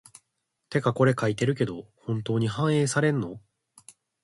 [0.71, 3.39] てかこれ書いてるけど、本当に反映されんの？